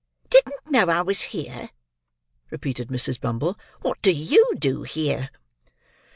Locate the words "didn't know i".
0.31-1.03